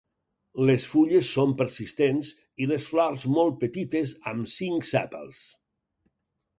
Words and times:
Les 0.69 0.85
fulles 0.93 1.29
són 1.35 1.53
persistents 1.59 2.33
i 2.65 2.69
les 2.73 2.89
flors 2.95 3.29
molt 3.39 3.61
petites 3.67 4.19
amb 4.35 4.53
cinc 4.59 4.93
sèpals. 4.97 5.49